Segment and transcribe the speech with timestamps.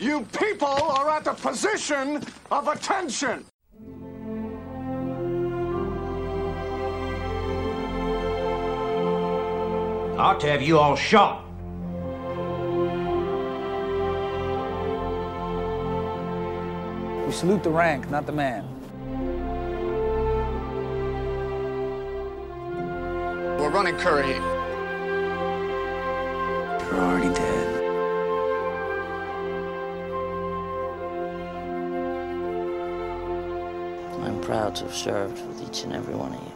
[0.00, 3.44] You people are at the position of attention.
[10.16, 11.44] I ought to have you all shot.
[17.26, 18.64] We salute the rank, not the man.
[23.58, 24.40] We're running Currahee.
[26.90, 27.69] You're already dead.
[34.60, 36.52] Proud to have served with each and every one of you.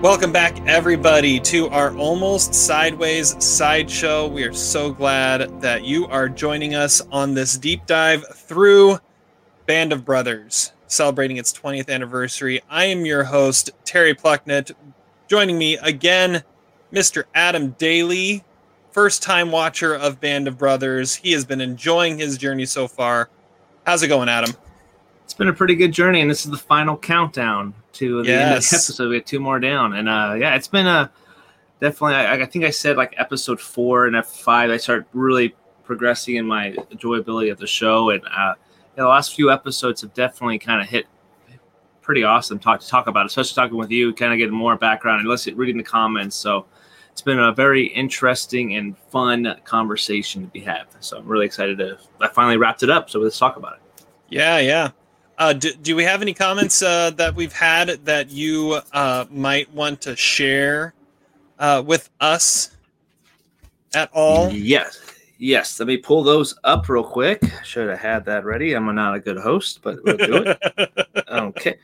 [0.00, 4.26] Welcome back, everybody, to our almost sideways sideshow.
[4.26, 9.00] We are so glad that you are joining us on this deep dive through
[9.66, 12.62] Band of Brothers, celebrating its 20th anniversary.
[12.70, 14.70] I am your host, Terry Plucknett.
[15.28, 16.42] Joining me again,
[16.90, 17.24] Mr.
[17.34, 18.44] Adam Daly,
[18.92, 21.16] first time watcher of Band of Brothers.
[21.16, 23.28] He has been enjoying his journey so far.
[23.84, 24.54] How's it going, Adam?
[25.28, 28.54] It's been a pretty good journey, and this is the final countdown to the end
[28.54, 29.10] of the episode.
[29.10, 31.12] We have two more down, and uh, yeah, it's been a
[31.82, 32.14] definitely.
[32.14, 34.70] I, I think I said like episode four and F five.
[34.70, 38.54] I start really progressing in my enjoyability of the show, and uh, yeah,
[38.96, 41.04] the last few episodes have definitely kind of hit
[42.00, 42.58] pretty awesome.
[42.58, 45.54] Talk to talk about, especially talking with you, kind of getting more background and listen,
[45.56, 46.36] reading the comments.
[46.36, 46.64] So
[47.12, 50.84] it's been a very interesting and fun conversation to be had.
[51.00, 51.98] So I'm really excited to.
[52.18, 54.06] I finally wrapped it up, so let's talk about it.
[54.30, 54.90] Yeah, yeah.
[55.38, 59.72] Uh, do, do we have any comments uh, that we've had that you uh, might
[59.72, 60.94] want to share
[61.60, 62.76] uh, with us
[63.94, 64.50] at all?
[64.50, 65.00] Yes.
[65.38, 65.78] Yes.
[65.78, 67.40] Let me pull those up real quick.
[67.62, 68.74] Should have had that ready.
[68.74, 71.08] I'm not a good host, but we'll do it.
[71.30, 71.78] okay.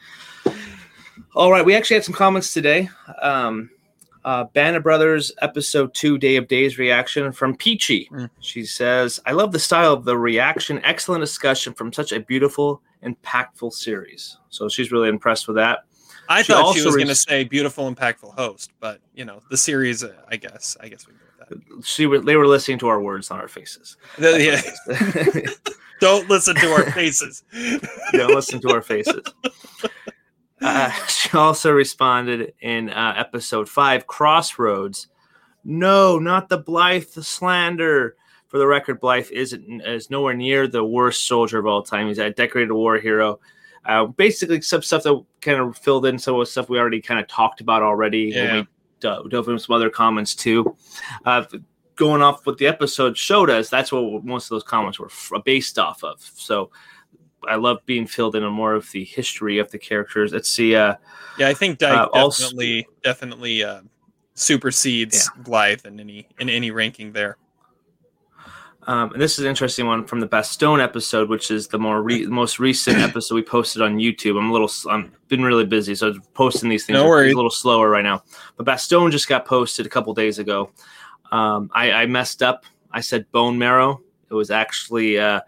[1.37, 1.65] All right.
[1.65, 2.91] We actually had some comments today.
[3.23, 3.71] Um,
[4.25, 8.09] uh, Band of Brothers episode two, Day of Days reaction from Peachy.
[8.11, 8.31] Mm.
[8.41, 10.81] She says, I love the style of the reaction.
[10.85, 14.39] Excellent discussion from such a beautiful, impactful series.
[14.51, 15.85] So she's really impressed with that.
[16.29, 19.43] I She thought she was re- going to say beautiful, impactful host, but you know
[19.51, 20.03] the series.
[20.03, 20.77] Uh, I guess.
[20.81, 21.19] I guess we go
[21.77, 23.99] with She were, they were listening to our words, not our faces.
[24.17, 25.51] The- yeah.
[26.01, 27.45] Don't listen to our faces.
[28.13, 29.23] don't listen to our faces.
[30.65, 35.09] Uh, she also responded in uh, episode five, Crossroads.
[35.65, 38.17] No, not the Blythe slander.
[38.49, 42.09] For the record, Blythe isn't is nowhere near the worst soldier of all time.
[42.09, 43.41] He's a decorated war hero.
[43.85, 47.01] Uh, basically, some stuff that kind of filled in some of the stuff we already
[47.01, 48.33] kind of talked about already.
[48.35, 48.61] Yeah.
[48.61, 48.67] we
[49.01, 50.77] do- dove into some other comments too.
[51.25, 51.45] Uh,
[51.97, 55.33] going off what the episode showed us, that's what most of those comments were f-
[55.45, 56.21] based off of.
[56.21, 56.71] So
[57.49, 60.33] I love being filled in on more of the history of the characters.
[60.33, 60.75] Let's see.
[60.77, 60.95] Uh,
[61.39, 63.81] Yeah, I think Dike Uh, also- definitely definitely uh,
[64.35, 67.37] supersedes Blythe in any in any ranking there.
[68.87, 72.03] um, and this is an interesting one from the Bastogne episode, which is the more
[72.03, 74.37] re- most recent episode we posted on YouTube.
[74.39, 77.33] I'm a little, I'm been really busy, so posting these things No worries.
[77.33, 78.23] a little slower right now.
[78.59, 80.71] But Bastogne just got posted a couple days ago.
[81.33, 82.67] Um, I, I messed up.
[82.93, 84.03] I said bone marrow.
[84.31, 85.41] It was actually uh,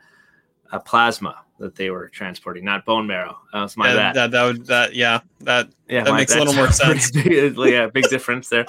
[0.72, 3.38] a plasma that they were transporting, not bone marrow.
[3.52, 4.14] Uh, that's my Yeah, bad.
[4.16, 7.10] that, that would that yeah that yeah, that my- makes a little more sense.
[7.12, 8.66] big- yeah, big difference there.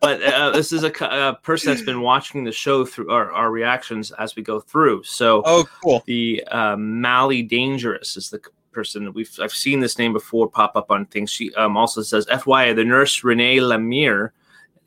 [0.00, 3.50] But uh, this is a, a person that's been watching the show through our, our
[3.50, 5.04] reactions as we go through.
[5.04, 6.02] So Oh, cool.
[6.06, 8.40] the uh, Mally Dangerous is the
[8.72, 11.30] person that we've I've seen this name before pop up on things.
[11.30, 14.32] She um, also says FYI, the nurse Renee Lemaire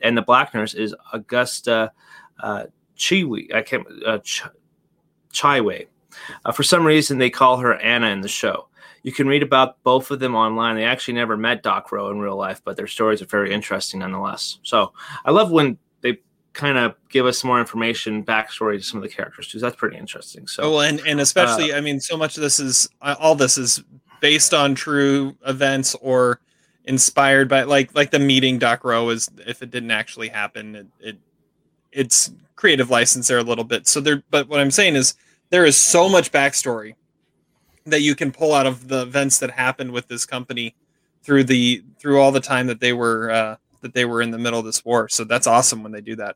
[0.01, 1.91] and the black nurse is Augusta
[2.41, 2.65] uh,
[2.97, 3.53] Chiwy.
[3.55, 4.43] I can't uh, Ch-
[5.33, 5.87] Chiway.
[6.45, 8.67] Uh, for some reason, they call her Anna in the show.
[9.03, 10.75] You can read about both of them online.
[10.75, 14.01] They actually never met Doc Roe in real life, but their stories are very interesting
[14.01, 14.59] nonetheless.
[14.63, 14.93] So
[15.23, 16.17] I love when they
[16.53, 19.59] kind of give us more information, backstory to some of the characters too.
[19.59, 20.47] That's pretty interesting.
[20.47, 23.57] So Oh, and and especially, I mean, so much of this is uh, all this
[23.57, 23.83] is
[24.19, 26.41] based on true events or
[26.83, 30.87] inspired by like like the meeting Doc Roe is if it didn't actually happen, it,
[30.99, 31.17] it
[31.91, 33.87] it's creative license there a little bit.
[33.87, 35.15] So there, but what I'm saying is
[35.49, 36.95] there is so much backstory
[37.85, 40.75] that you can pull out of the events that happened with this company
[41.23, 44.37] through the through all the time that they were uh, that they were in the
[44.37, 45.09] middle of this war.
[45.09, 46.35] So that's awesome when they do that.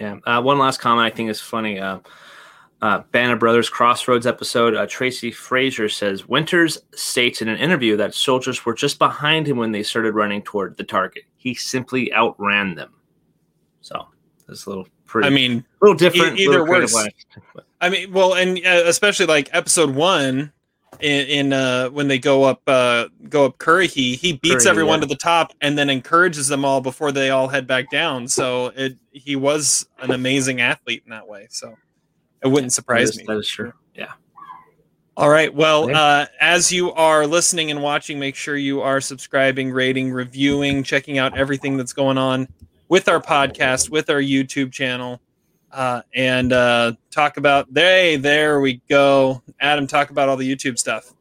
[0.00, 0.18] Yeah.
[0.26, 1.78] Uh, one last comment I think is funny.
[1.78, 2.00] Uh,
[2.80, 4.74] uh, Band of Brothers Crossroads episode.
[4.74, 9.56] Uh, Tracy Fraser says Winters states in an interview that soldiers were just behind him
[9.56, 11.24] when they started running toward the target.
[11.36, 12.94] He simply outran them.
[13.80, 14.06] So
[14.46, 15.26] that's a little pretty.
[15.26, 16.38] I mean, a little different.
[16.38, 16.94] e- either worse.
[16.94, 17.08] way.
[17.80, 20.52] I mean, well, and uh, especially like episode one,
[21.00, 24.98] in, in uh, when they go up uh, go up Currahee, he beats Currahee, everyone
[24.98, 25.02] yeah.
[25.02, 28.26] to the top and then encourages them all before they all head back down.
[28.26, 31.46] So it he was an amazing athlete in that way.
[31.50, 31.76] So
[32.42, 33.24] it wouldn't surprise That is- me.
[33.34, 33.72] That is true.
[33.94, 34.12] Yeah.
[35.16, 35.52] All right.
[35.52, 40.84] Well, uh, as you are listening and watching, make sure you are subscribing, rating, reviewing,
[40.84, 42.46] checking out everything that's going on
[42.88, 45.20] with our podcast, with our YouTube channel,
[45.72, 47.68] uh, and uh, talk about.
[47.74, 49.42] Hey, there we go.
[49.60, 51.12] Adam, talk about all the YouTube stuff.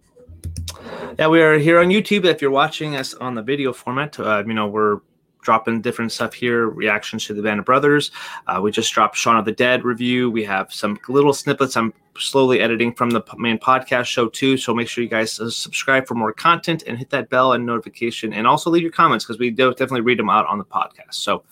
[1.17, 2.25] Yeah, we are here on YouTube.
[2.25, 4.99] If you're watching us on the video format, uh, you know we're
[5.41, 8.11] dropping different stuff here, reactions to the Band of Brothers.
[8.47, 10.29] Uh, we just dropped Shaun of the Dead review.
[10.29, 14.57] We have some little snippets I'm slowly editing from the main podcast show too.
[14.57, 17.65] So make sure you guys uh, subscribe for more content and hit that bell and
[17.65, 21.13] notification, and also leave your comments because we definitely read them out on the podcast.
[21.13, 21.43] So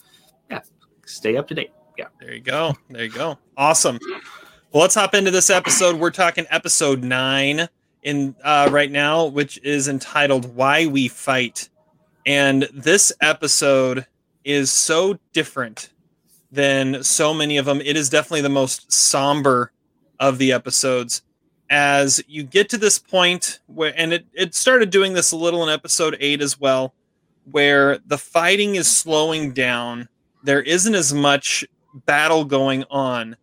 [0.49, 0.61] yeah,
[1.05, 1.74] stay up to date.
[1.97, 2.07] Yeah.
[2.19, 2.75] There you go.
[2.89, 3.37] There you go.
[3.57, 3.99] Awesome.
[4.71, 5.97] Well, let's hop into this episode.
[5.97, 7.69] We're talking episode nine
[8.03, 11.69] in uh, right now, which is entitled "Why We Fight."
[12.25, 14.05] And this episode
[14.43, 15.89] is so different
[16.51, 17.81] than so many of them.
[17.81, 19.71] It is definitely the most somber
[20.19, 21.21] of the episodes.
[21.69, 25.63] As you get to this point where, and it, it started doing this a little
[25.63, 26.93] in episode eight as well,
[27.49, 30.07] where the fighting is slowing down.
[30.43, 31.65] There isn't as much
[32.05, 33.37] battle going on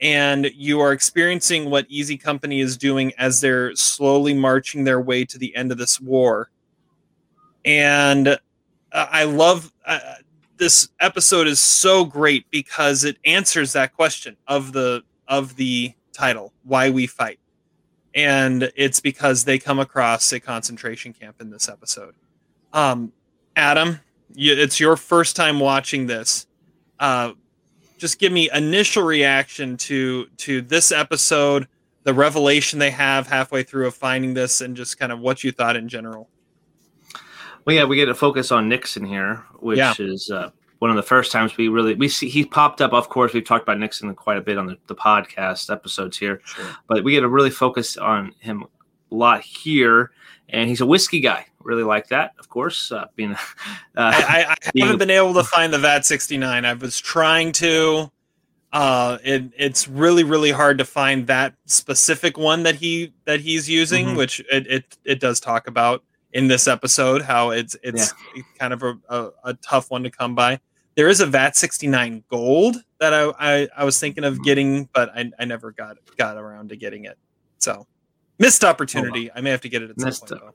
[0.00, 5.24] and you are experiencing what easy company is doing as they're slowly marching their way
[5.24, 6.50] to the end of this war.
[7.64, 8.36] And uh,
[9.10, 9.98] i love uh,
[10.56, 16.52] this episode is so great because it answers that question of the of the title
[16.64, 17.38] why we fight.
[18.14, 22.14] And it's because they come across a concentration camp in this episode.
[22.72, 23.12] Um
[23.56, 24.00] adam
[24.34, 26.46] you, it's your first time watching this.
[26.98, 27.32] Uh
[27.98, 31.66] just give me initial reaction to to this episode
[32.04, 35.50] the revelation they have halfway through of finding this and just kind of what you
[35.52, 36.28] thought in general
[37.64, 39.92] Well, yeah, we get a focus on Nixon here, which Yeah.
[39.98, 42.92] is uh, one of the first times we really we see he popped up.
[42.92, 46.40] Of course, we've talked about Nixon quite a bit on the, the podcast episodes here,
[46.86, 48.62] but we get to really focus on him
[49.10, 50.12] a lot here.
[50.48, 51.46] And he's a whiskey guy.
[51.62, 52.92] Really like that, of course.
[52.92, 53.36] Uh, being, uh,
[53.96, 56.64] I, I, I haven't been able to find the VAT 69.
[56.64, 58.10] I was trying to.
[58.72, 63.68] Uh, it, it's really really hard to find that specific one that he that he's
[63.70, 64.16] using, Mhm.
[64.16, 66.02] which it, it it does talk about
[66.32, 68.12] in this episode how it's it's
[68.58, 70.60] kind of a, a, a tough one to come by.
[70.94, 75.10] There is a VAT 69 gold that I, I, I was thinking of getting, but
[75.16, 77.16] I, I never got got around to getting it.
[77.58, 77.86] So
[78.38, 79.30] missed opportunity.
[79.32, 80.42] I may have to get it at some point.
[80.42, 80.54] up-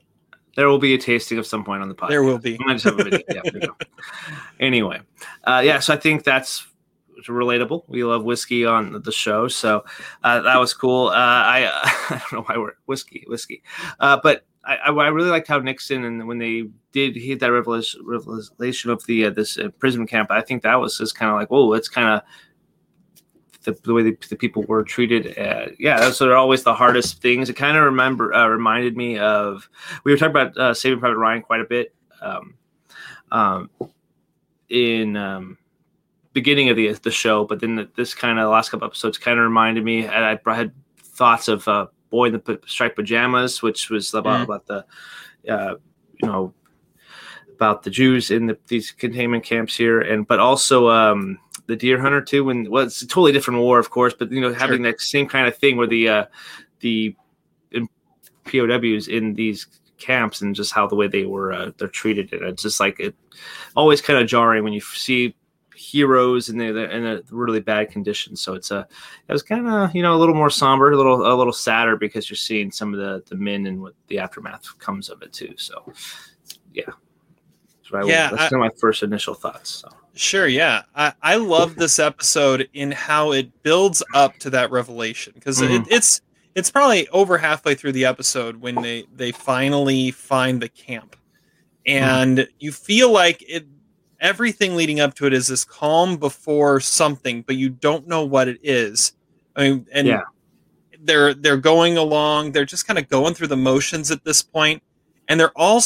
[0.56, 2.08] there will be a tasting of some point on the podcast.
[2.10, 2.58] There will be.
[2.60, 3.20] Might just have a video.
[3.34, 3.76] Yeah, there you go.
[4.60, 5.00] Anyway,
[5.44, 6.66] uh, yeah, so I think that's
[7.28, 7.84] relatable.
[7.88, 9.84] We love whiskey on the show, so
[10.24, 11.08] uh, that was cool.
[11.08, 11.70] Uh, I,
[12.10, 13.62] I don't know why we're whiskey, whiskey,
[14.00, 17.52] uh, but I, I I really liked how Nixon and when they did hit that
[17.52, 21.30] revelation, revelation of the uh, this uh, prison camp, I think that was just kind
[21.30, 22.22] of like, oh, it's kind of
[23.64, 25.38] the, the way the, the people were treated.
[25.38, 27.48] Uh, yeah, those are always the hardest things.
[27.48, 29.68] It kind of remember uh, reminded me of
[30.04, 31.94] we were talking about uh, Saving Private Ryan quite a bit.
[32.20, 32.54] Um,
[33.30, 33.70] um,
[34.68, 35.58] in um,
[36.32, 39.38] beginning of the the show, but then the, this kind of last couple episodes kind
[39.38, 40.04] of reminded me.
[40.04, 44.14] And I, I had thoughts of uh, Boy in the P- Striped Pajamas, which was
[44.14, 44.44] about Mm.
[44.44, 44.84] about the
[45.52, 45.74] uh,
[46.22, 46.54] you know
[47.54, 52.00] about the Jews in the, these containment camps here, and but also um, the Deer
[52.00, 52.44] Hunter too.
[52.44, 55.28] When well, it's a totally different war, of course, but you know having that same
[55.28, 56.24] kind of thing where the uh,
[56.80, 57.16] the
[58.44, 59.66] POWs in these
[59.98, 62.98] camps and just how the way they were uh, they're treated, and it's just like
[63.00, 63.14] it
[63.76, 65.34] always kind of jarring when you see
[65.74, 68.36] heroes and they're in a really bad condition.
[68.36, 68.86] So it's a
[69.28, 71.96] it was kind of you know a little more somber, a little a little sadder
[71.96, 75.32] because you're seeing some of the the men and what the aftermath comes of it
[75.32, 75.54] too.
[75.56, 75.92] So
[76.72, 76.90] yeah,
[77.92, 79.70] what I- Yeah, that's I- kind of my first initial thoughts.
[79.70, 79.88] So.
[80.14, 80.82] Sure, yeah.
[80.94, 85.80] I, I love this episode in how it builds up to that revelation because Mhm.
[85.82, 86.20] it, it's
[86.54, 91.16] it's probably over halfway through the episode when they they finally find the camp,
[91.86, 93.66] and you feel like it
[94.20, 98.46] everything leading up to it is this calm before something, but you don't know what
[98.48, 99.14] it is.
[99.56, 100.20] I mean, and Yeah.
[101.00, 104.82] they're they're going along, they're just kind of going through the motions at this point,
[105.28, 105.82] and they're all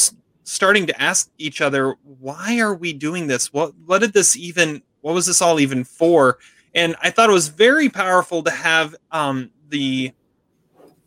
[0.47, 3.53] starting to ask each other, "Why are we doing this?
[3.53, 4.83] What what did this even?
[5.03, 6.38] What was this all even for?"
[6.75, 10.12] And I thought it was very powerful to have um, the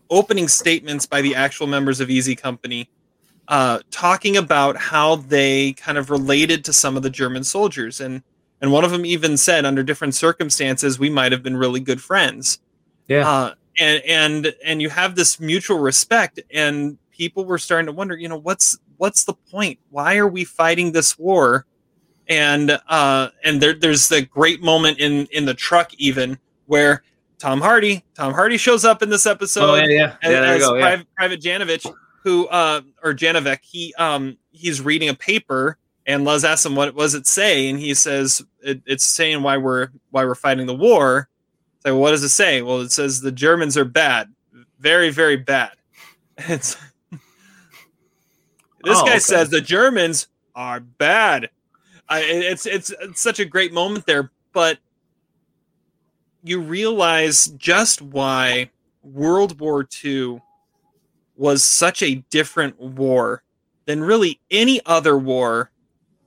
[0.09, 2.89] opening statements by the actual members of Easy Company
[3.49, 8.21] uh, talking about how they kind of related to some of the German soldiers, and
[8.61, 12.01] and one of them even said, under different circumstances, we might have been really good
[12.01, 12.59] friends.
[13.07, 13.27] Yeah.
[13.27, 18.15] Uh, and and and you have this mutual respect and people were starting to wonder
[18.15, 21.65] you know what's what's the point why are we fighting this war
[22.27, 26.37] and uh and there, there's the great moment in in the truck even
[26.67, 27.03] where
[27.39, 30.41] tom hardy tom hardy shows up in this episode Oh yeah, yeah, as, yeah.
[30.41, 30.75] As go.
[30.75, 30.81] Yeah.
[30.81, 36.43] private, private janovich who uh or janovec he um he's reading a paper and Les
[36.43, 40.23] asks him what was it say and he says it, it's saying why we're why
[40.23, 41.27] we're fighting the war
[41.85, 42.61] so what does it say?
[42.61, 44.33] Well, it says the Germans are bad,
[44.79, 45.71] very, very bad.
[46.47, 46.77] It's
[48.83, 49.19] this Oh, guy okay.
[49.19, 51.49] says the Germans are bad.
[52.07, 54.79] I, it's, it's it's such a great moment there, but
[56.43, 58.71] you realize just why
[59.03, 60.41] World War II
[61.35, 63.43] was such a different war
[63.85, 65.71] than really any other war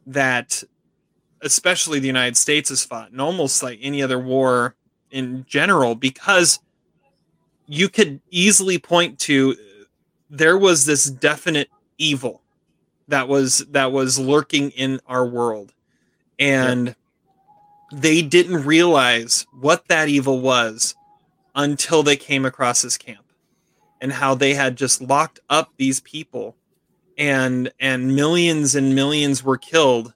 [0.06, 0.62] that
[1.40, 4.76] especially the United States has fought, and almost like any other war
[5.10, 6.60] in general, because
[7.66, 9.56] you could easily point to
[10.30, 11.68] there was this definite
[11.98, 12.41] evil
[13.08, 15.72] that was that was lurking in our world,
[16.38, 16.94] and
[17.92, 20.94] they didn't realize what that evil was
[21.54, 23.24] until they came across this camp
[24.00, 26.56] and how they had just locked up these people
[27.18, 30.14] and and millions and millions were killed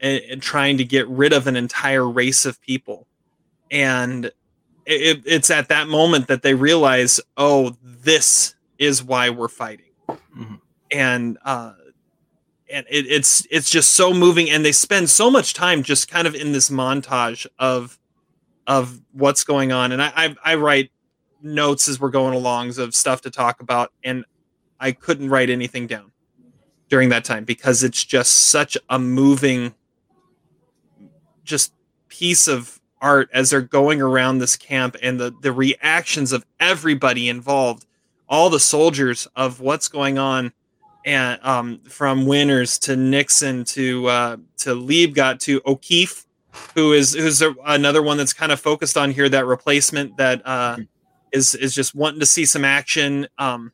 [0.00, 3.06] and, and trying to get rid of an entire race of people.
[3.70, 4.26] And
[4.86, 9.86] it, it's at that moment that they realize oh this is why we're fighting.
[10.08, 10.60] Mhm.
[10.90, 11.74] and uh
[12.72, 16.26] and it, it's it's just so moving and they spend so much time just kind
[16.26, 17.98] of in this montage of
[18.66, 20.90] of what's going on and i i, I write
[21.42, 24.24] notes as we're going alongs of stuff to talk about and
[24.80, 26.10] i couldn't write anything down
[26.88, 29.74] during that time because it's just such a moving
[31.44, 31.72] just
[32.08, 37.28] piece of art as they're going around this camp and the the reactions of everybody
[37.28, 37.86] involved
[38.28, 40.52] all the soldiers of what's going on
[41.04, 46.24] and um, from Winters to Nixon to uh, to Liebgott to O'Keefe,
[46.74, 50.46] who is who's a, another one that's kind of focused on here that replacement that
[50.46, 50.76] uh,
[51.32, 53.26] is is just wanting to see some action.
[53.38, 53.72] Um,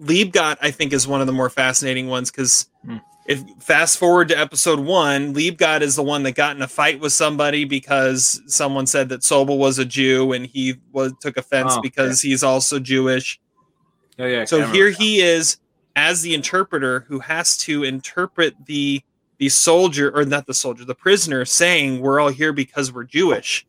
[0.00, 2.98] Liebgott, I think, is one of the more fascinating ones because Hmm.
[3.26, 7.00] if fast forward to episode one, Liebgott is the one that got in a fight
[7.00, 11.74] with somebody because someone said that Sobel was a Jew and he was took offense
[11.76, 13.40] Oh, because he's also Jewish.
[14.16, 14.44] Yeah, yeah.
[14.44, 15.58] So here he is
[15.98, 19.02] as the interpreter who has to interpret the
[19.38, 23.66] the soldier or not the soldier, the prisoner saying we're all here because we're Jewish.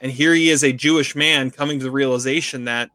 [0.00, 2.90] And here he is a Jewish man coming to the realization that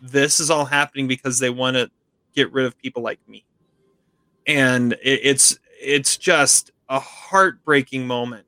[0.00, 1.90] this is all happening because they want to
[2.34, 3.44] get rid of people like me.
[4.46, 8.46] And it, it's it's just a heartbreaking moment.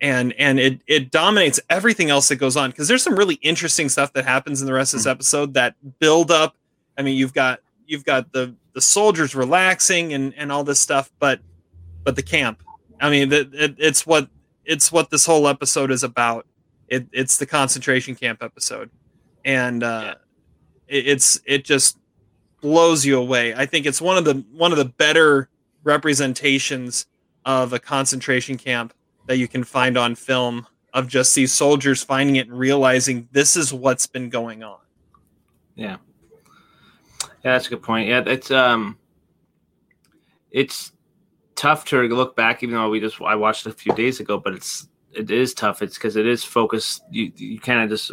[0.00, 3.88] And and it it dominates everything else that goes on because there's some really interesting
[3.88, 5.10] stuff that happens in the rest of this hmm.
[5.10, 6.56] episode that build up
[7.00, 7.60] I mean, you've got
[7.90, 11.40] you've got the the soldiers relaxing and and all this stuff, but
[12.04, 12.62] but the camp.
[13.00, 14.28] I mean, the, it, it's what
[14.64, 16.46] it's what this whole episode is about.
[16.88, 18.90] It, it's the concentration camp episode,
[19.44, 20.14] and uh,
[20.86, 21.98] it, it's it just
[22.60, 23.54] blows you away.
[23.54, 25.48] I think it's one of the one of the better
[25.82, 27.06] representations
[27.44, 28.92] of a concentration camp
[29.26, 33.56] that you can find on film of just these soldiers finding it and realizing this
[33.56, 34.78] is what's been going on.
[35.74, 35.96] Yeah.
[37.44, 38.08] Yeah, that's a good point.
[38.08, 38.98] Yeah, it's um
[40.50, 40.92] it's
[41.54, 44.54] tough to look back even though we just I watched a few days ago, but
[44.54, 45.82] it's it is tough.
[45.82, 48.12] It's because it is focused you you kind of just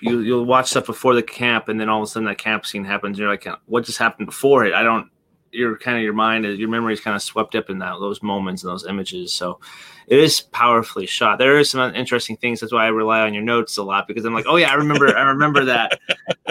[0.00, 2.66] you you'll watch stuff before the camp and then all of a sudden that camp
[2.66, 4.74] scene happens and you're like what just happened before it?
[4.74, 5.08] I don't
[5.52, 8.22] your kind of your mind your memory is kind of swept up in that those
[8.22, 9.32] moments and those images.
[9.32, 9.60] So
[10.08, 11.38] it is powerfully shot.
[11.38, 12.60] There are some interesting things.
[12.60, 14.74] That's why I rely on your notes a lot because I'm like, oh yeah, I
[14.74, 16.00] remember, I remember that.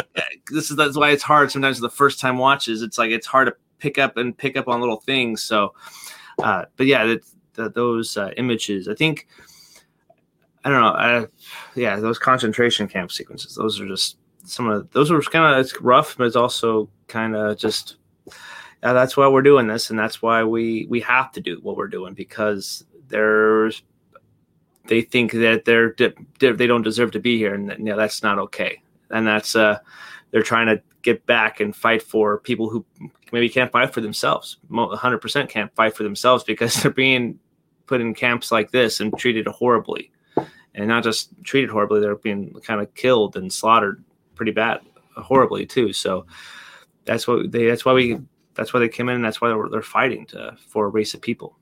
[0.51, 2.81] this is that's why it's hard sometimes the first time watches.
[2.81, 5.43] It's like it's hard to pick up and pick up on little things.
[5.43, 5.73] So,
[6.41, 9.27] uh, but yeah, that, that those uh, images, I think,
[10.63, 11.25] I don't know, uh,
[11.75, 13.55] yeah, those concentration camp sequences.
[13.55, 17.35] Those are just some of those were kind of it's rough, but it's also kind
[17.35, 17.97] of just.
[18.83, 21.87] That's why we're doing this, and that's why we we have to do what we're
[21.87, 23.83] doing because there's
[24.87, 25.95] they think that they're
[26.39, 28.81] they don't deserve to be here, and you know, that's not okay.
[29.09, 29.79] And that's uh,
[30.31, 32.85] they're trying to get back and fight for people who
[33.31, 34.57] maybe can't fight for themselves.
[34.69, 37.39] 100% can't fight for themselves because they're being
[37.85, 40.11] put in camps like this and treated horribly,
[40.73, 44.03] and not just treated horribly, they're being kind of killed and slaughtered
[44.35, 44.81] pretty bad,
[45.17, 45.93] horribly too.
[45.93, 46.25] So
[47.05, 47.65] that's what they.
[47.65, 48.19] That's why we.
[48.53, 51.13] That's why they came in, and that's why they're, they're fighting to for a race
[51.13, 51.57] of people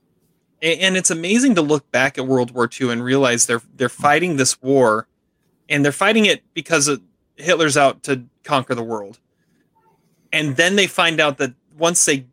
[0.62, 4.36] and it's amazing to look back at World War II and realize they're they're fighting
[4.36, 5.08] this war,
[5.68, 7.02] and they're fighting it because of,
[7.40, 9.18] Hitler's out to conquer the world.
[10.32, 12.26] And then they find out that once they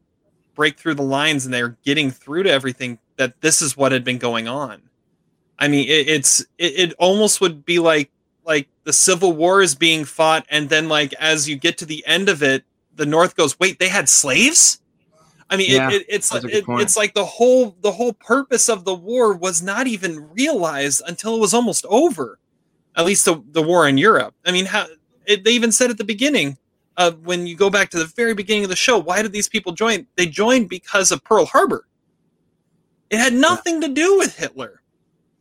[0.54, 4.04] break through the lines and they're getting through to everything, that this is what had
[4.04, 4.82] been going on.
[5.60, 8.12] I mean, it, it's it, it almost would be like
[8.46, 12.06] like the Civil War is being fought, and then like as you get to the
[12.06, 12.64] end of it,
[12.96, 14.80] the North goes, "Wait, they had slaves."
[15.50, 18.86] I mean, Yeah, it, it, it's it, it's like the whole the whole purpose of
[18.86, 22.40] the war was not even realized until it was almost over.
[22.96, 24.36] At least the the war in Europe.
[24.46, 24.88] I mean, how
[25.28, 26.58] it, they even said at the beginning,
[27.24, 29.72] when you go back to the very beginning of the show, why did these people
[29.72, 30.08] join?
[30.16, 31.88] They joined because of Pearl Harbor.
[33.10, 34.82] It had nothing to do with Hitler.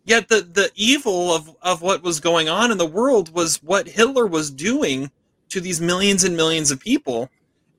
[0.04, 3.88] Yet the the evil of of what was going on in the world was what
[3.88, 5.10] Hitler was doing
[5.48, 7.28] to these millions and millions of people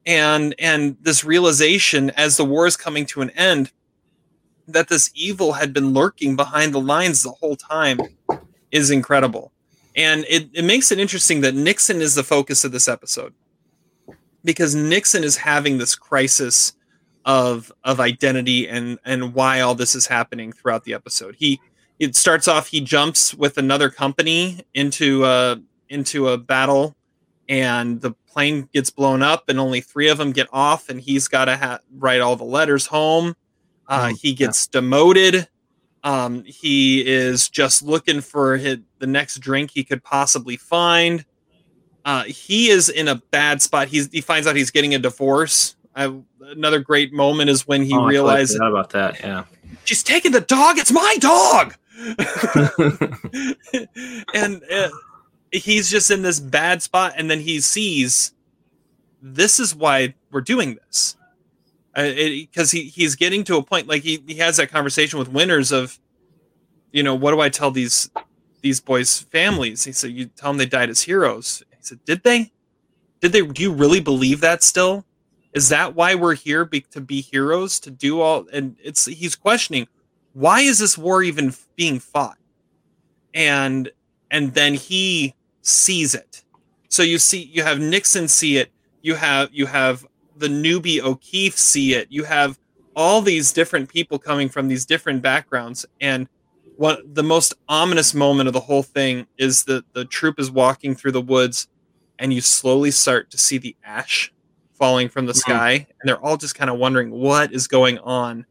[0.06, 3.72] and and this realization as the war is coming to an end
[4.68, 8.00] that this evil had been lurking behind the lines the whole time
[8.72, 9.52] is incredible
[9.98, 13.34] and it, it makes it interesting that nixon is the focus of this episode.
[14.46, 16.74] Because nixon is having this crisis
[17.26, 21.36] of of identity and and why all this is happening throughout the episode.
[21.38, 21.60] He
[22.00, 25.58] it starts off he jumps with another company into uh
[25.90, 26.96] into a battle
[27.50, 31.28] and the plane gets blown up and only three of them get off and he's
[31.28, 33.36] got to ha- write all the letters home.
[33.88, 35.48] Uh, Mm, he gets demoted
[36.08, 41.26] um, he is just looking for his, the next drink he could possibly find.
[42.06, 43.90] Uh, he is in a bad spot.
[43.90, 45.76] He's, he finds out he's getting a divorce.
[45.96, 49.20] I, another great moment is when he Oh, realizes about that.
[49.20, 49.44] Yeah.
[49.84, 50.78] she's taking the dog.
[50.78, 51.76] It's my dog!
[54.34, 54.90] And uh,
[55.52, 58.34] he's just in this bad spot and then he sees
[59.22, 61.18] this is why we're doing this
[61.98, 65.28] Uh, because he, he's getting to a point like he, he has that conversation with
[65.28, 66.00] Winters of
[66.92, 68.10] you know what do i tell these
[68.62, 69.84] these boys families?
[69.84, 71.64] He said you tell them they died as heroes.
[71.72, 72.52] He said did they?
[73.20, 75.06] Did they do you really believe that still?
[75.54, 79.36] Is that why we're here be, to be heroes to do all and it's he's
[79.36, 79.88] questioning
[80.34, 82.38] why is this war even being fought?
[83.34, 83.90] And
[84.30, 86.44] and then he sees it.
[86.90, 90.06] So you see you have nixon see it you have you have
[90.40, 92.58] the newbie o'keefe see it you have
[92.96, 96.28] all these different people coming from these different backgrounds and
[96.78, 100.94] what the most ominous moment of the whole thing is that the troop is walking
[100.96, 101.68] through the woods
[102.20, 104.32] and you slowly start to see the ash
[104.74, 105.38] falling from the Mhm.
[105.38, 108.46] sky and they're all just kind of wondering what is going on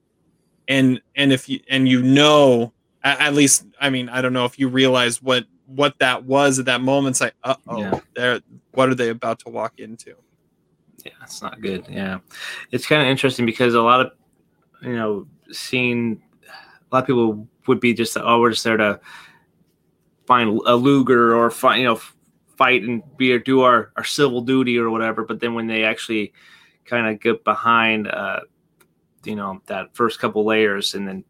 [0.68, 2.72] and and if you and you know
[3.05, 6.59] at, at least i mean i don't know if you realize what what that was
[6.59, 8.01] at that moment it's like uh-oh Yeah.
[8.16, 8.40] they're
[8.72, 10.16] what are they about to walk into
[11.07, 11.87] yeah, it's not good.
[11.88, 12.19] Yeah,
[12.73, 14.12] it's kind of interesting because a lot of
[14.83, 19.01] you know, seeing a lot of people would be just oh, we're just there to
[20.27, 22.01] find a Luger or find you know
[22.57, 25.25] fight and be or do our our civil duty or whatever.
[25.25, 26.33] But then when they actually
[26.85, 28.40] kind of get behind, uh,
[29.25, 31.25] you know, that first couple layers and then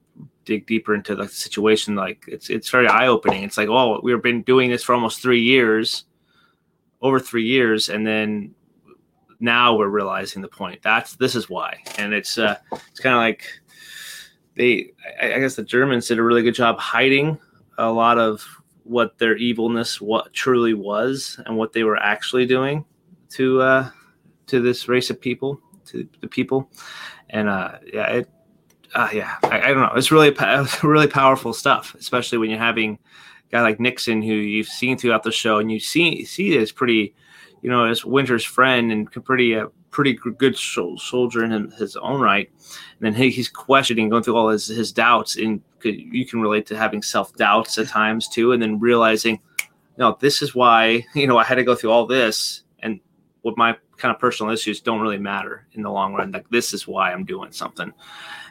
[0.44, 3.42] dig deeper into the situation, like it's it's very eye opening.
[3.42, 6.04] It's like oh, we've been doing this for almost three years,
[7.00, 8.54] over three years, and then
[9.40, 10.82] now we're realizing the point.
[10.82, 13.46] That's this is why, and it's uh, it's kind of like
[14.56, 14.92] they.
[15.20, 17.38] I, I guess the Germans did a really good job hiding
[17.78, 18.44] a lot of
[18.84, 22.84] what their evilness what truly was and what they were actually doing
[23.30, 23.90] to uh,
[24.46, 26.70] to this race of people, to the people,
[27.30, 28.30] and uh, yeah, it.
[28.94, 29.92] Uh, yeah, I, I don't know.
[29.96, 30.34] It's really,
[30.82, 32.98] really powerful stuff, especially when you're having
[33.48, 36.72] a guy like Nixon, who you've seen throughout the show, and you see see as
[36.72, 37.14] pretty
[37.66, 42.48] you know, as Winter's friend and pretty uh, pretty good soldier in his own right.
[42.48, 46.64] And then he, he's questioning, going through all his, his doubts, and you can relate
[46.66, 49.40] to having self doubts at times too, and then realizing,
[49.98, 53.00] no, this is why you know I had to go through all this, and
[53.42, 56.30] what my kind of personal issues don't really matter in the long run.
[56.30, 57.92] Like this is why I'm doing something,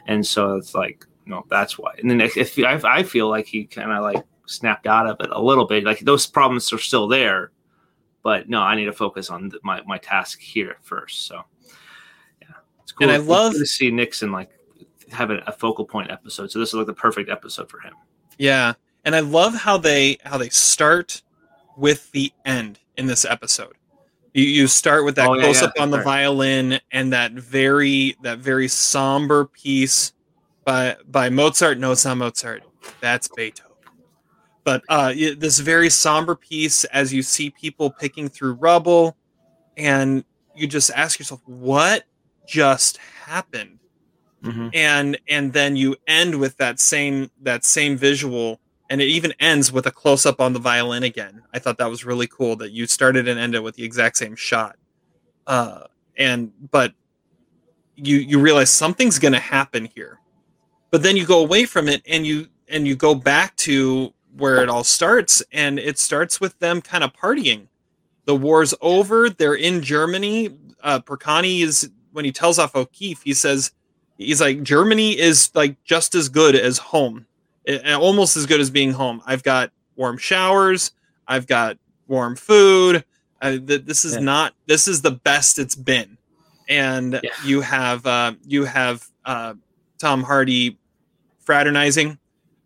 [0.08, 1.94] and so it's like, no, that's why.
[1.98, 5.30] And then if I, I feel like he kind of like snapped out of it
[5.32, 7.50] a little bit, like those problems are still there
[8.26, 11.28] but no, I need to focus on th- my, my task here first.
[11.28, 11.42] So,
[12.42, 12.48] yeah,
[12.82, 13.04] it's cool.
[13.04, 14.50] And I it's love- cool to see Nixon like
[15.12, 16.50] have a focal point episode.
[16.50, 17.92] So this is like the perfect episode for him.
[18.36, 18.72] Yeah,
[19.04, 21.22] and I love how they how they start
[21.76, 23.74] with the end in this episode.
[24.34, 26.04] You you start with that Oh, close yeah, up on the right.
[26.04, 30.14] violin and that very that very somber piece
[30.64, 31.78] by by Mozart.
[31.78, 32.64] No, it's not Mozart.
[33.00, 33.65] That's Beethoven.
[34.66, 39.16] But uh, this very somber piece as you see people picking through rubble,
[39.76, 40.24] and
[40.56, 42.02] you just ask yourself, what
[42.46, 43.78] just happened?
[44.44, 44.70] Mhm.
[44.74, 49.72] and and then you end with that same that same visual and it even ends
[49.72, 51.42] with a close up on the violin again.
[51.54, 54.36] I thought that was really cool that you started and ended with the exact same
[54.36, 54.76] shot.
[55.46, 55.84] Uh,
[56.18, 56.92] and but
[57.96, 60.20] you you realize something's going to happen here,
[60.90, 64.62] but then you go away from it and you and you go back to where
[64.62, 67.68] it all starts, and it starts with them kind of partying.
[68.24, 69.30] The war's over.
[69.30, 70.50] They're in Germany.
[70.82, 71.00] Uh,
[71.44, 73.22] is when he tells off O'Keefe.
[73.22, 73.72] He says
[74.18, 77.26] he's like Germany is like just as good as home
[77.88, 79.22] almost as good as being home.
[79.26, 80.92] I've got warm showers.
[81.26, 83.04] I've got warm food.
[83.40, 84.20] Uh, th- this is yeah.
[84.20, 84.54] not.
[84.66, 86.18] This is the best it's been.
[86.68, 87.30] And yeah.
[87.44, 89.54] you have uh, you have uh,
[89.98, 90.78] Tom Hardy
[91.40, 92.18] fraternizing.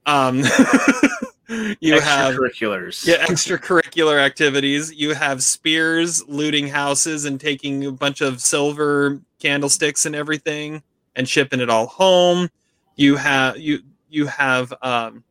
[0.06, 0.42] Um,
[1.80, 3.06] you have extracurriculars.
[3.06, 4.92] Yeah, extracurricular activities.
[4.94, 10.82] You have Speirs looting houses and taking a bunch of silver candlesticks and everything
[11.16, 12.48] and shipping it all home.
[12.96, 15.24] You have you you have um,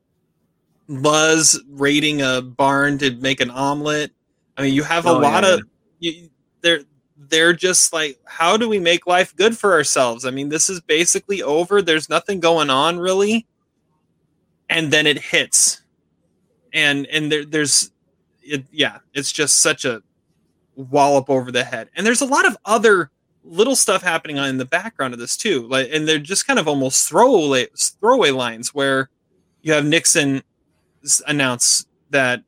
[0.88, 4.12] Luz raiding a barn to make an omelet.
[4.58, 5.62] I mean, you have a oh, lot yeah, of
[6.00, 6.30] you,
[6.62, 6.82] they're
[7.30, 10.26] they're just like, how do we make life good for ourselves?
[10.26, 11.82] I mean, this is basically over.
[11.82, 13.46] There's nothing going on really,
[14.70, 15.82] and then it hits,
[16.74, 17.92] and and there, there's,
[18.42, 20.02] it, yeah, it's just such a
[20.76, 21.90] wallop over the head.
[21.96, 23.12] And there's a lot of other
[23.44, 25.68] little stuff happening in the background of this too.
[25.68, 29.10] Like, and they're just kind of almost throwaway throwaway lines where
[29.62, 30.44] you have Nixon
[31.28, 32.44] announce that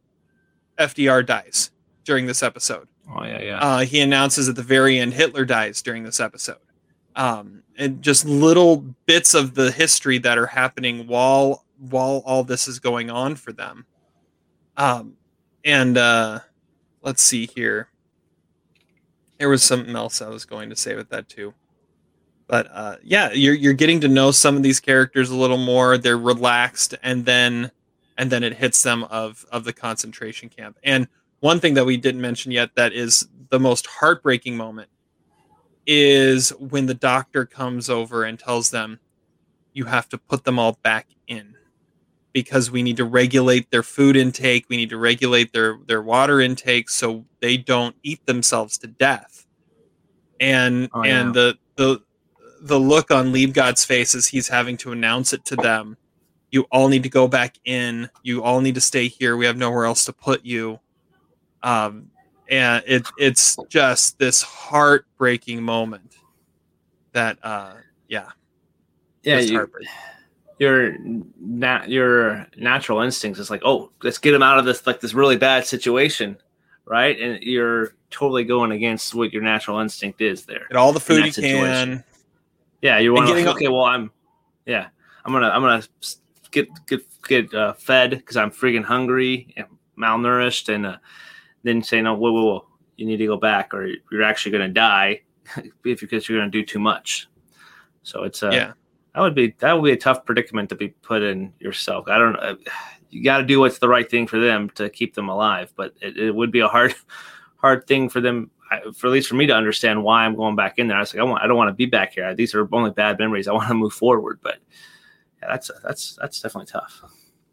[0.77, 1.71] FDR dies
[2.03, 2.87] during this episode.
[3.09, 3.59] Oh yeah, yeah.
[3.59, 6.57] Uh, he announces at the very end Hitler dies during this episode.
[7.15, 12.67] Um, and just little bits of the history that are happening while while all this
[12.67, 13.85] is going on for them.
[14.81, 15.13] Um,
[15.63, 16.39] and uh,
[17.03, 17.89] let's see here.
[19.37, 21.53] There was something else I was going to say with that too.
[22.47, 25.99] But uh, yeah, you're you're getting to know some of these characters a little more.
[25.99, 27.69] They're relaxed, and then
[28.17, 30.79] and then it hits them of of the concentration camp.
[30.83, 31.07] And
[31.41, 34.89] one thing that we didn't mention yet that is the most heartbreaking moment
[35.85, 38.99] is when the doctor comes over and tells them
[39.73, 41.55] you have to put them all back in
[42.33, 46.39] because we need to regulate their food intake we need to regulate their their water
[46.41, 49.45] intake so they don't eat themselves to death.
[50.39, 51.19] And oh, yeah.
[51.19, 52.01] and the the
[52.61, 55.97] the look on Liebgott's face as he's having to announce it to them
[56.51, 58.09] you all need to go back in.
[58.23, 59.37] You all need to stay here.
[59.37, 60.79] We have nowhere else to put you.
[61.63, 62.11] Um
[62.49, 66.17] and it it's just this heartbreaking moment
[67.13, 67.75] that uh
[68.09, 68.29] yeah.
[69.23, 69.67] Yeah you,
[70.61, 70.95] your
[71.39, 75.15] nat your natural instincts is like oh let's get him out of this like this
[75.15, 76.37] really bad situation
[76.85, 77.19] right?
[77.21, 81.25] And you're totally going against what your natural instinct is there get all the food
[81.25, 81.89] you situation.
[81.89, 82.03] can
[82.83, 84.11] yeah you want to okay well i'm
[84.65, 84.87] yeah
[85.25, 85.83] i'm gonna i'm gonna
[86.51, 89.65] get get get uh, fed because i'm freaking hungry and
[89.97, 90.97] malnourished and uh,
[91.63, 92.67] then say no whoa whoa whoa
[93.01, 95.21] you need to go back or you're actually gonna die
[95.83, 97.27] if because you're gonna do too much.
[98.03, 98.73] So it's uh yeah
[99.13, 102.07] that would be that would be a tough predicament to be put in yourself.
[102.07, 102.57] I don't know.
[103.09, 105.93] You got to do what's the right thing for them to keep them alive, but
[106.01, 106.95] it, it, would be a hard,
[107.57, 108.49] hard thing for them,
[108.95, 110.95] for at least for me to understand why I'm going back in there.
[110.95, 112.33] I was like, I want, I don't want to be back here.
[112.33, 113.49] These are only bad memories.
[113.49, 114.59] I want to move forward, but
[115.41, 117.01] yeah, that's that's that's definitely tough.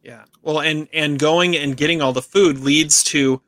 [0.04, 0.24] Yeah.
[0.42, 3.42] Well, and and going and getting all the food leads to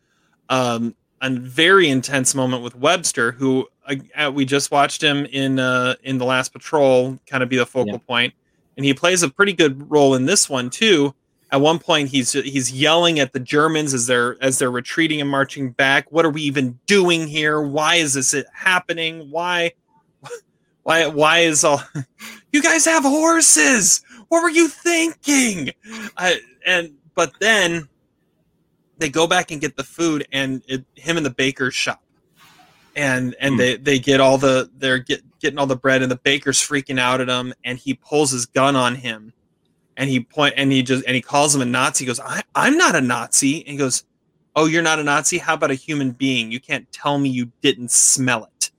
[0.49, 3.69] um, a very intense moment with Webster, who
[4.17, 7.67] uh, we just watched him in uh, in the last patrol, kind of be the
[7.67, 7.99] focal yeah.
[7.99, 8.35] point,
[8.77, 11.15] and he plays a pretty good role in this one too.
[11.53, 15.29] At one point, he's he's yelling at the Germans as they're as they're retreating and
[15.29, 16.11] marching back.
[16.13, 17.61] What are we even doing here?
[17.61, 19.31] Why is this happening?
[19.31, 19.73] Why,
[20.85, 21.83] why, why is all?
[22.53, 24.03] you guys have horses.
[24.29, 25.71] What were you thinking?
[26.17, 27.89] Uh, and but then
[29.01, 32.03] they go back and get the food, and it, him in the baker's shop.
[32.95, 33.59] And and mm.
[33.59, 36.99] they they get all the they're get, getting all the bread and the baker's freaking
[36.99, 39.33] out at him and he pulls his gun on him
[39.97, 42.05] and he point and he just and he calls him a nazi.
[42.05, 43.61] He goes I, i'm not a nazi.
[43.61, 44.05] And he goes
[44.57, 45.39] oh you're not a nazi?
[45.39, 46.51] How about a human being?
[46.51, 48.71] You can't tell me you didn't smell it.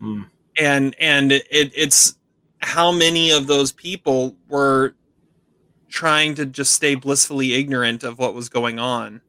[0.00, 0.26] Mm.
[0.56, 2.16] and and it, it's
[2.60, 4.94] how many of those people were
[5.96, 9.22] trying to just stay blissfully ignorant of what was going on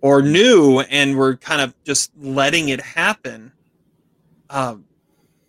[0.00, 3.50] or knew and were kind of just letting it happen
[4.48, 4.84] um,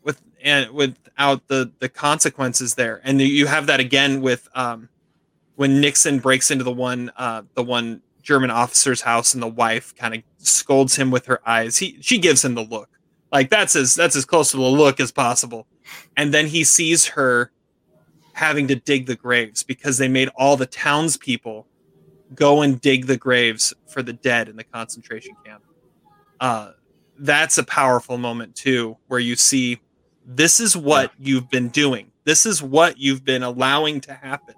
[0.03, 2.99] with and without the the consequences there.
[3.03, 4.89] And you have that again with um,
[5.55, 9.95] when Nixon breaks into the one uh, the one German officer's house and the wife
[9.95, 11.77] kind of scolds him with her eyes.
[11.77, 12.89] He she gives him the look.
[13.31, 15.67] Like that's as that's as close to the look as possible.
[16.17, 17.51] And then he sees her
[18.39, 21.67] having to dig the graves because they made all the townspeople
[22.33, 25.61] go and dig the graves for the dead in the concentration camp.
[26.39, 26.71] Uh,
[27.17, 29.81] that's a powerful moment too, where you see
[30.25, 32.13] this is what you've been doing.
[32.23, 34.55] This is what you've been allowing to happen.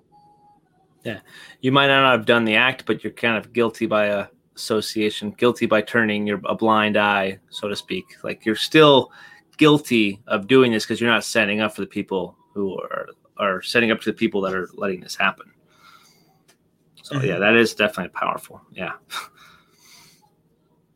[1.03, 1.21] Yeah,
[1.61, 5.65] you might not have done the act, but you're kind of guilty by association, guilty
[5.65, 8.05] by turning your a blind eye, so to speak.
[8.23, 9.11] Like you're still
[9.57, 13.07] guilty of doing this because you're not standing up for the people who are
[13.41, 15.51] are setting up to the people that are letting this happen.
[17.03, 18.61] So yeah, that is definitely powerful.
[18.71, 18.93] Yeah.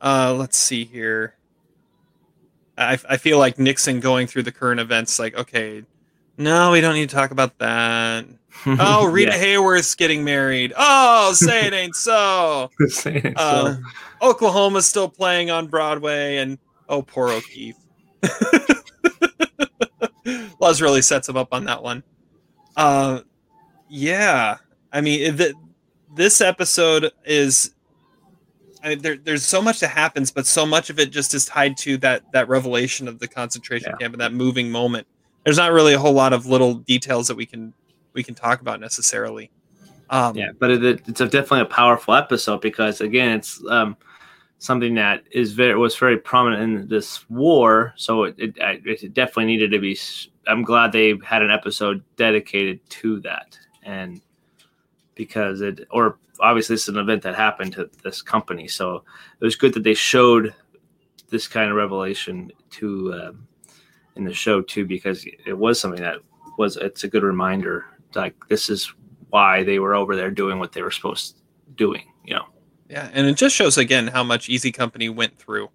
[0.01, 1.35] Uh, let's see here.
[2.77, 5.83] I, I feel like Nixon going through the current events, like, okay,
[6.37, 8.25] no, we don't need to talk about that.
[8.65, 9.43] Oh, Rita Yeah.
[9.43, 10.71] Hayworth's getting married.
[10.77, 12.69] Oh, say it ain't so.
[12.87, 13.81] Saying it, Uh, so-
[14.21, 17.75] Oklahoma's still playing on Broadway, and oh, poor O'Keefe.
[20.59, 22.01] Luz really sets him up on that one.
[22.75, 23.21] Uh,
[23.89, 24.57] yeah,
[24.91, 25.55] I mean, it- th-
[26.15, 27.71] this episode is.
[28.83, 31.45] I mean, there, there's so much that happens, but so much of it just is
[31.45, 33.97] tied to that that revelation of the concentration Yeah.
[33.97, 35.07] camp and that moving moment.
[35.43, 37.73] There's not really a whole lot of little details that we can
[38.13, 39.49] we can talk about necessarily.
[40.11, 43.97] Um, yeah but it, it's a, definitely a powerful episode because again it's um,
[44.65, 49.45] something that is very was very prominent in this war so it, it, it definitely
[49.45, 49.97] needed to be
[50.47, 53.57] I'm glad they had an episode dedicated to that.
[53.83, 54.21] And
[55.15, 59.01] because it or obviously this is an event that happened to this company so
[59.39, 60.53] it was good that they showed
[61.29, 63.47] this kind of revelation to um,
[64.17, 66.17] in the show too because it was something that
[66.57, 68.93] was it's a good reminder like this is
[69.29, 71.41] why they were over there doing what they were supposed to
[71.75, 72.45] doing you know
[72.87, 75.69] Yeah, and it just shows again how much Easy Company went through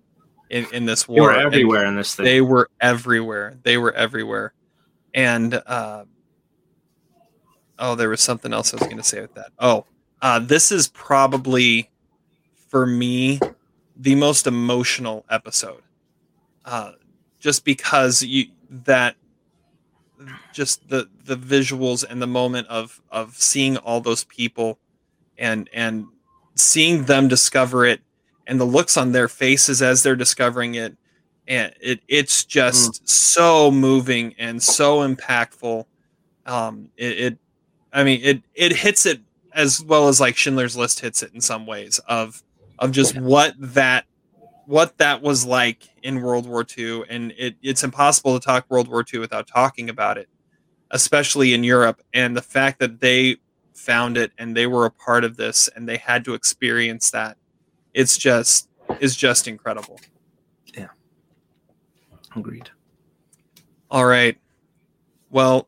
[0.48, 1.16] in, in this war.
[1.16, 3.58] they were And everywhere in this thing They were everywhere.
[3.62, 4.52] They were everywhere.
[5.14, 6.04] And uh,
[7.78, 9.50] oh, there was something else I was going to say with that.
[9.58, 9.86] Oh,
[10.22, 11.90] uh, this is probably
[12.68, 13.40] for me
[13.96, 15.82] the most emotional episode,
[16.64, 16.92] uh,
[17.40, 19.16] just because you that
[20.52, 24.78] just the the visuals and the moment of of seeing all those people
[25.38, 26.06] and and
[26.60, 28.00] seeing them discover it
[28.46, 30.96] and the looks on their faces as they're discovering it
[31.46, 35.84] and it it's just so moving and so impactful.
[36.46, 37.38] Um it, it
[37.92, 39.20] i mean it it hits it
[39.52, 42.42] as well as like schindler's list hits it in some ways of
[42.78, 44.04] of just what that
[44.66, 48.88] what that was like in world war ii and it it's impossible to talk world
[48.88, 50.28] war ii without talking about it
[50.92, 53.36] especially in europe and the fact that they
[53.80, 57.36] found it and they were a part of this and they had to experience that.
[57.94, 58.68] It's just
[59.00, 59.98] is just incredible.
[60.76, 60.88] Yeah.
[62.36, 62.70] agreed.
[63.90, 64.38] All right.
[65.30, 65.66] Well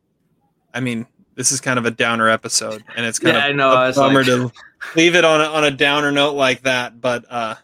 [0.74, 3.52] i mean this is kind of a downer episode and it's kind Yeah, of I
[3.52, 4.52] know, a I was bummer like- to
[4.96, 7.54] leave it on a, on a downer note like that but uh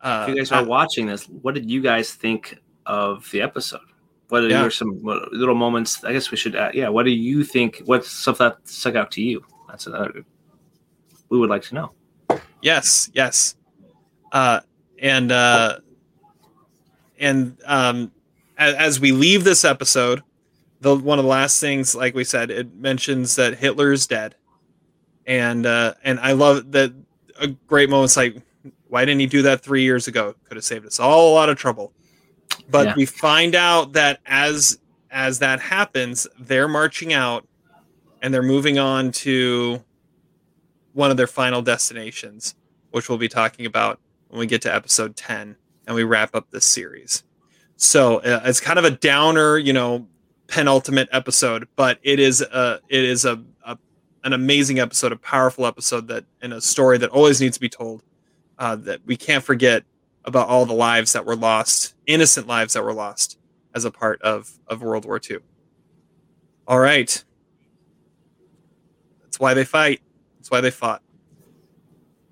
[0.00, 3.42] uh if you guys I- are watching this what did you guys think of the
[3.42, 3.80] episode
[4.28, 4.62] what are Yeah.
[4.62, 5.00] your some
[5.32, 8.56] little moments i guess we should uh, yeah what do you think what stuff that
[8.64, 10.24] stuck out to you that's another
[11.28, 11.92] we would like to know
[12.62, 13.54] Yes, yes.
[14.32, 14.60] Uh,
[14.98, 15.78] and uh,
[17.20, 18.10] and um,
[18.58, 20.22] as, as we leave this episode,
[20.80, 24.34] the one of the last things, like we said, it mentions that Hitler is dead,
[25.26, 26.92] and uh, and I love that
[27.40, 28.42] a great moment's like,
[28.88, 30.34] why didn't he do that three years ago?
[30.48, 31.92] Could have saved us all a lot of trouble.
[32.70, 32.94] But Yeah.
[32.96, 34.78] we find out that as
[35.10, 37.46] as that happens, they're marching out,
[38.20, 39.82] and they're moving on to
[40.92, 42.54] one of their final destinations,
[42.90, 46.50] which we'll be talking about when we get to episode 10 and we wrap up
[46.50, 47.22] this series.
[47.76, 50.06] So uh, it's kind of a downer, you know,
[50.48, 53.78] penultimate episode, but it is a it is a, a
[54.24, 57.68] an amazing episode, a powerful episode that and a story that always needs to be
[57.68, 58.02] told.
[58.58, 59.84] Uh, that we can't forget
[60.26, 63.38] about all the lives that were lost, innocent lives that were lost
[63.74, 65.38] as a part of of World War II.
[66.66, 67.24] All right,
[69.22, 70.00] that's why they fight.
[70.36, 71.02] That's why they fought.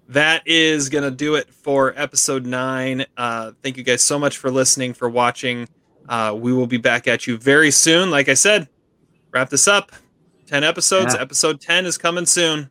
[0.08, 3.06] That is going to do it for episode nine.
[3.16, 5.68] Uh, thank you guys so much for listening, for watching.
[6.08, 8.10] Uh, we will be back at you very soon.
[8.10, 8.68] Like I said,
[9.32, 9.92] wrap this up.
[10.46, 11.14] 10 episodes.
[11.14, 11.22] Yeah.
[11.22, 12.70] Episode 10 is coming soon.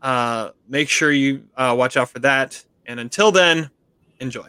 [0.00, 2.64] Uh, make sure you uh, watch out for that.
[2.86, 3.70] And until then,
[4.20, 4.48] enjoy.